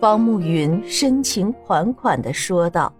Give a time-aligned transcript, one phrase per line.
[0.00, 2.92] 方慕云深情款款的说道：“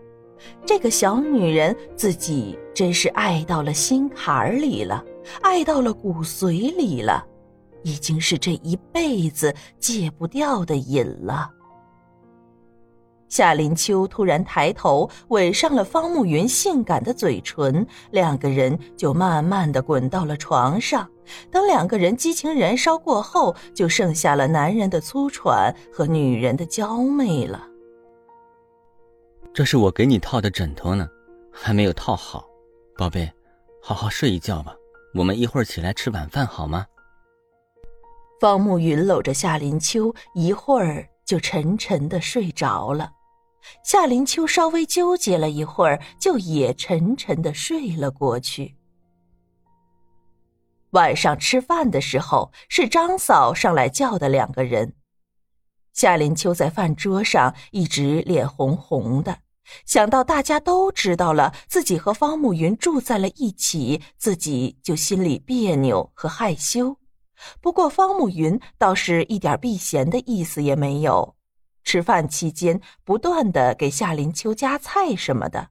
[0.64, 5.04] 这个小女人自己真是爱到了心坎里了，
[5.42, 7.24] 爱到了骨髓里了，
[7.82, 11.50] 已经是这一辈子戒不掉的瘾了。”
[13.28, 21.06] 夏林秋突然抬头吻上了方慕云性感的嘴唇，两个人就慢慢的滚到了床上。
[21.50, 27.66] 等两个人激情燃烧过后，就剩下了男人的粗喘和女人的娇媚了。
[29.52, 31.08] 这是我给你套的枕头呢，
[31.52, 32.44] 还没有套好，
[32.96, 33.32] 宝贝，
[33.82, 34.74] 好好睡一觉吧。
[35.14, 36.86] 我们一会儿起来吃晚饭好吗？
[38.38, 43.12] 方慕云搂着夏林秋，一会儿就沉沉的睡着了。
[43.82, 48.75] 夏林秋稍微纠结了一会儿，就也沉沉的睡了过去。
[50.96, 54.94] 晚上吃饭的时候，是张嫂上来叫的两个人。
[55.92, 59.40] 夏林秋在饭桌上一直脸红红的，
[59.84, 66.96] 想到大家都知道了自己和方慕云住在了一起，自己就心里别扭和害羞。
[67.60, 71.36] 不过方慕云倒是一点避嫌的意思也没有。
[71.84, 75.68] 吃饭期间，不断的给夏林秋夹菜什么的，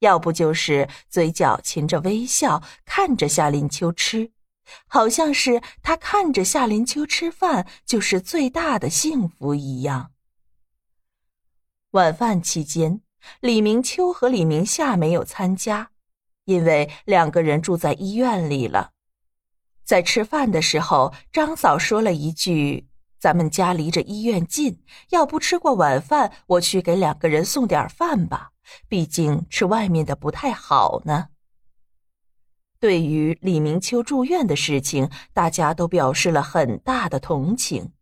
[0.00, 4.32] 要不就是嘴角噙着微笑，看着夏林秋吃，
[4.86, 10.12] 好像是他看着夏林秋吃饭就是最大的幸福一样。
[11.92, 13.00] 晚饭期间，
[13.40, 15.90] 李明秋和李明夏没有参加，
[16.44, 18.92] 因为两个人住在医院里了。
[19.84, 22.86] 在吃饭的时候，张嫂说了一句。
[23.20, 24.80] 咱们家离着医院近，
[25.10, 28.50] 要不吃过晚饭，我去给两个人送点饭吧。
[28.86, 31.30] 毕竟吃外面的不太好呢。
[32.80, 37.92] 对于李明秋住院的事情，大家都表示了很大的同情。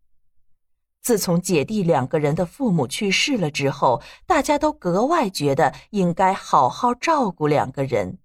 [1.03, 8.19] 自从姐弟两个人的父母去世了之后，大家都格外觉得应该好好照顾两个人，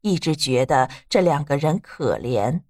[0.00, 2.62] 一直觉得这两个人可怜。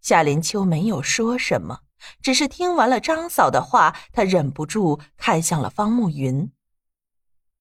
[0.00, 1.80] 夏林秋没有说什么。
[2.20, 6.50] 只是听完了张嫂的话，他忍不住看向了方慕云。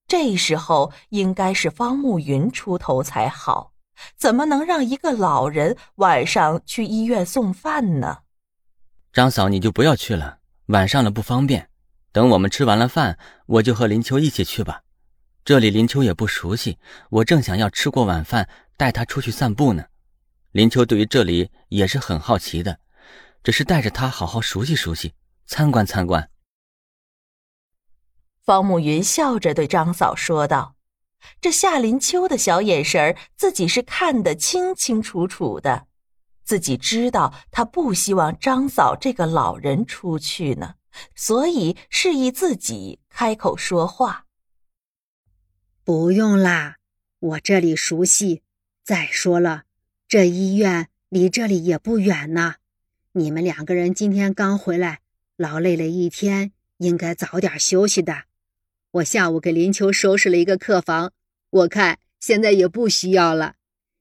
[0.07, 3.70] 这时候应该是方慕云出头才好，
[4.15, 8.19] 怎么能让一个老人晚上去医院送饭呢？
[9.13, 11.69] 张嫂，你就不要去了，晚上了不方便。
[12.11, 14.81] 等我们吃完了饭，我就和林秋一起去吧。
[15.43, 16.77] 这里林秋也不熟悉，
[17.09, 18.47] 我正想要吃过晚饭
[18.77, 19.85] 带他出去散步呢。
[20.51, 22.79] 林秋对于这里也是很好奇的。
[23.43, 25.15] 只是带着他好好熟悉熟悉，
[25.47, 26.29] 参观参观。
[28.43, 30.75] 方慕云笑着对张嫂说道
[31.39, 35.87] ：“这夏林秋的小眼神儿，自己是看得清清楚楚的，
[36.43, 40.75] 自己知道他不希望张嫂这个老人出去呢，
[41.15, 44.25] 所以示意自己开口说话。
[45.83, 46.77] 不用啦，
[47.19, 48.43] 我这里熟悉。
[48.83, 49.63] 再说了，
[50.07, 52.55] 这医院离这里也不远呢。”
[53.13, 55.01] 你们两个人今天刚回来，
[55.35, 58.23] 劳累了一天，应该早点休息的。
[58.91, 61.13] 我下午给林秋收拾了一个客房，
[61.49, 63.53] 我看现在也不需要了，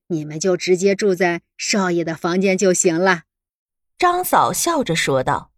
[0.09, 3.23] 你们就直接住在少爷的房间就行了。”
[3.99, 5.51] 张嫂笑着说道。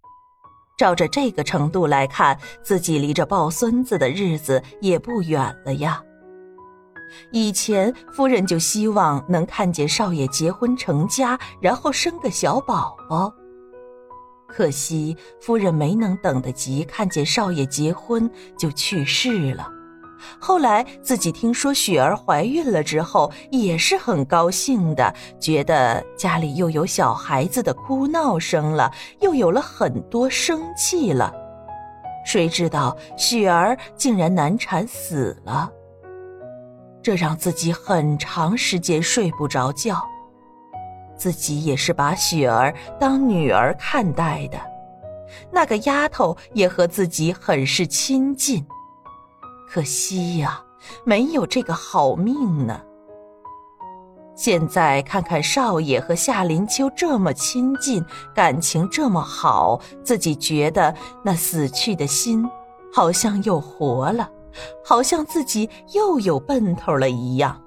[0.79, 6.03] 照着这个程度来看，自己离着抱孙子的日子也不远了呀。
[7.31, 13.33] 以前夫人就希望能看见少爷结婚成家，然后生个小宝宝。
[14.53, 19.67] 可惜夫人没能等得及看见少爷结婚就去世了。
[20.39, 31.35] 后来自己听说雪儿怀孕了之后，也是很高兴的，觉得家里又有小孩子的哭闹声了，又有了很多生气了。
[32.25, 35.69] 谁知道雪儿竟然难产死了，
[37.03, 40.01] 这让自己很长时间睡不着觉。
[41.23, 44.59] 自己也是把雪儿当女儿看待的，
[45.53, 48.67] 那个丫头也和自己很是亲近，
[49.71, 50.61] 可惜呀，
[51.05, 52.83] 没有这个好命呢。
[54.35, 58.05] 现在看看少爷和夏林秋这么亲近，
[58.35, 60.93] 感情这么好，自己觉得
[61.23, 62.45] 那死去的心
[62.93, 64.29] 好像又活了，
[64.85, 67.63] 好像自己又有奔头了一样。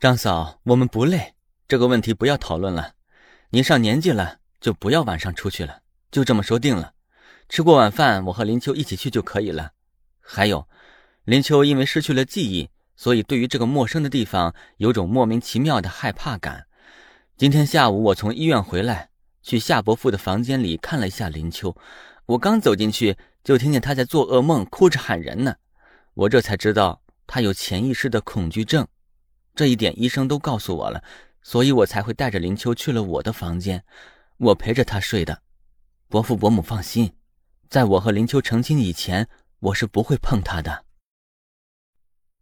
[0.00, 1.33] 张嫂，我们不累。
[1.66, 2.92] 这个问题不要讨论了，
[3.48, 5.80] 您上年纪了，就不要晚上出去了，
[6.10, 6.92] 就这么说定了。
[7.48, 9.72] 吃过晚饭，我和林秋一起去就可以了。
[10.20, 10.68] 还有，
[11.24, 16.66] 林秋因为失去了记忆，所以对于这个陌生的地方有种莫名其妙的害怕感。
[17.38, 19.08] 今天下午我从医院回来，
[19.42, 21.74] 去夏伯父的房间里看了一下林秋，
[22.26, 25.56] 我刚走进去，就听见他在做噩梦，哭着喊人呢。
[26.12, 28.86] 我这才知道他有潜意识的恐惧症，
[29.54, 31.02] 这一点医生都告诉我了，
[31.44, 33.84] 所以我才会带着林秋去了我的房间，
[34.38, 35.42] 我陪着他睡的。
[36.08, 37.12] 伯父伯母放心，
[37.68, 39.28] 在我和林秋成亲以前，
[39.60, 40.86] 我是不会碰他的。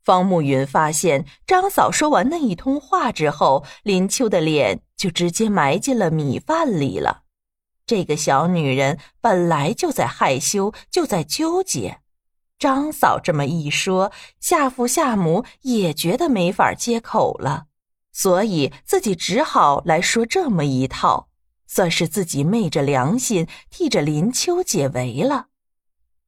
[0.05, 7.25] 方慕云发现张嫂说完那一通话之后，林秋的脸就直接埋进了米饭里了。
[7.85, 11.99] 这个小女人本来就在害羞，就在纠结。
[12.57, 17.67] 张嫂这么一说，夏父夏母也觉得没法接口了，
[18.13, 21.29] 所以自己只好来说这么一套，
[21.67, 25.47] 算是自己昧着良心替着林秋解围了。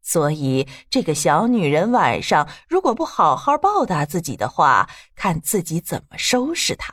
[0.03, 6.93] 所以，这个小女人晚上如果不好好报答自己的话，看自己怎么收拾她。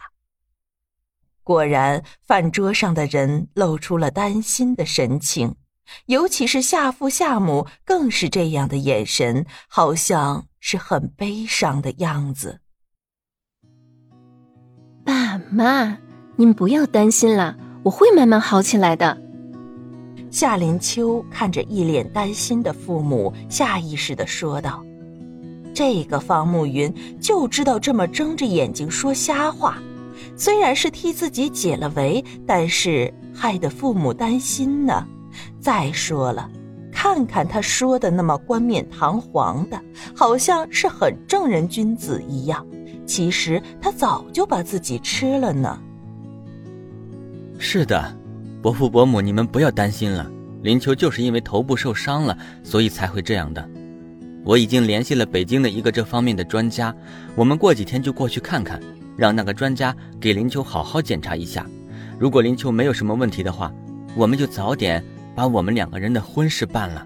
[1.43, 5.55] 果然，饭桌上的人露出了担心的神情，
[6.05, 12.61] 尤其是夏父夏母，更是这样的眼神，好像是很悲伤的样子。
[15.03, 15.97] 爸妈，
[16.35, 19.17] 您不要担心了，我会慢慢好起来的。
[20.29, 24.83] 夏林秋看着一脸担心的父母，下意识的说道
[25.73, 29.77] ：“这个方慕云就知道这么睁着眼睛说瞎话，
[30.37, 35.05] 虽然是替自己解了围，但是害得父母担心呢。
[35.59, 36.49] 再说了，
[36.91, 39.81] 看看他说的那么冠冕堂皇的，
[40.15, 42.65] 好像是很正人君子一样，
[43.05, 45.79] 其实他早就把自己吃了呢。”
[47.57, 48.17] 是的。
[48.61, 50.29] 伯父伯母，你们不要担心了。
[50.61, 53.67] 林秋就是因为头部受伤了，所以才会这样的。
[54.45, 56.95] 我已经联系了北京的一个这方面的专家，
[57.35, 58.79] 我们过几天就过去看看，
[59.17, 61.65] 让那个专家给林秋好好检查一下。
[62.19, 63.73] 如果林秋没有什么问题的话，
[64.15, 67.03] 我们就早点把我们两个人的婚事办了。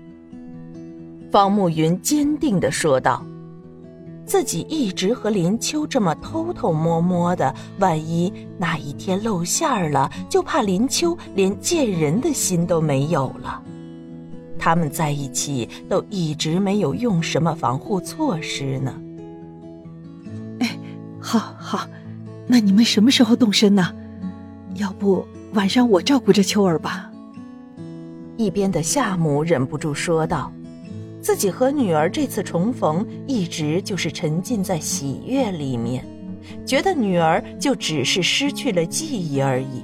[1.31, 3.25] 方慕云坚定的说道。
[4.25, 13.61] 自己一直和林秋这么偷偷摸摸的，万一哪一天露馅儿了，就怕林秋连见人的心都没有了。
[14.57, 18.99] 他们在一起都一直没有用什么防护措施呢。
[20.59, 20.77] 哎，
[21.19, 21.87] 好好，
[22.47, 23.93] 那你们什么时候动身呢？
[24.75, 27.11] 要不晚上我照顾着秋儿吧。
[28.37, 30.51] 一边的夏母忍不住说道。
[31.25, 36.05] 自己和女儿这次重逢，一直就是沉浸在喜悦里面，
[36.67, 39.83] 觉得女儿就只是失去了记忆而已，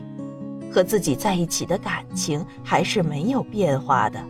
[0.71, 4.23] 和自己在一起的感情还是没有变化的。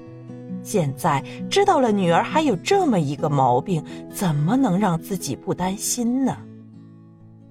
[0.64, 6.38] 现在知道了女儿还有这么一个毛病，怎么能让自己不担心呢？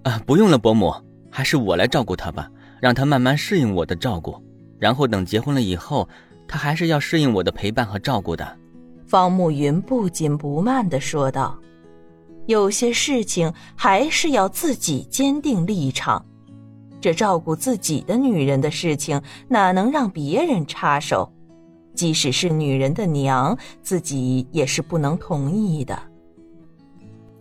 [0.05, 0.91] 啊，不用了，伯母，
[1.31, 4.43] 还是我来照顾她吧，让她慢慢适应我的照顾，
[4.79, 6.09] 然后等结婚了以后，
[6.49, 8.57] 她还是要适应我的陪伴和照顾的。
[9.11, 11.59] 方慕云不紧不慢的说道
[12.47, 16.25] ：“有些事情还是要自己坚定立场。
[17.01, 21.29] 这照顾自己的女人的事情，哪能让别人插手？
[21.93, 26.01] 即使是女人的娘，自己也是不能同意的。”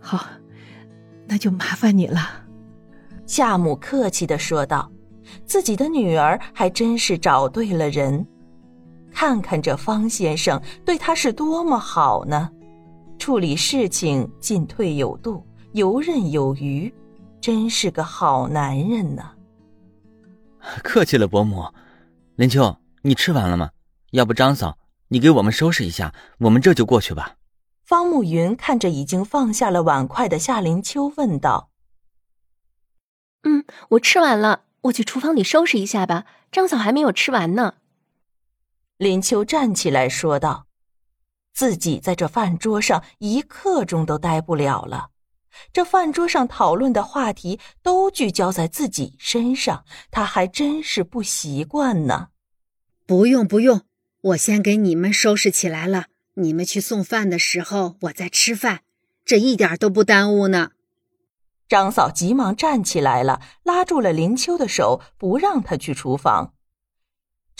[0.00, 0.26] 好，
[1.28, 2.18] 那就麻烦你了。”
[3.26, 4.90] 夏母客气的说道
[5.46, 8.26] ：“自己的女儿还真是找对了人。”
[9.12, 12.50] 看看这方先生对他是多么好呢，
[13.18, 16.92] 处理事情进退有度，游刃有余，
[17.40, 19.30] 真是个好男人呢。
[20.82, 21.64] 客气了，伯母。
[22.36, 23.70] 林秋，你吃完了吗？
[24.12, 27.36] 要不张嫂，你给我们收拾一下，我们这就过去吧。
[27.84, 31.70] 方慕云看着已经放下了碗筷的夏林秋，问道
[33.42, 36.24] ：“嗯，我吃完了，我去厨房里收拾一下吧。
[36.52, 37.74] 张嫂还没有吃完呢。”
[39.00, 40.66] 林秋站起来说道
[41.56, 45.08] ：“自己在这饭桌上一刻钟都待不了了，
[45.72, 52.28] 这饭桌上讨论的话题都聚焦在自己身上，他还真是不习惯呢。
[53.08, 53.80] ”“不用不用，
[54.20, 58.80] 我先给你们收拾起来了，你们去送饭的时候，我在吃饭，
[59.24, 60.72] 这一点都不耽误呢。”
[61.66, 66.52] 张嫂急忙站起来了，拉住了林秋的手，不让他去厨房。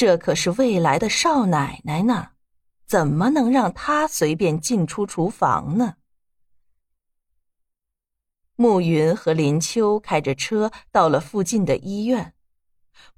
[0.01, 2.29] 这可是未来的少奶奶呢，
[2.87, 5.97] 怎么能让她随便进出厨房呢？
[8.57, 12.33] 暮云和林秋开着车到了附近的医院，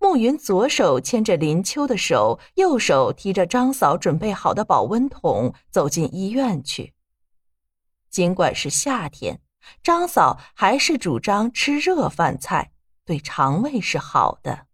[0.00, 6.94] 暮云左手牵着林秋的手，右手提着张嫂准备好的保温桶，走进医院去。
[8.10, 9.40] 尽管是夏天，
[9.84, 12.72] 张嫂还是主张吃热饭菜，
[13.04, 14.66] 对肠胃是好的。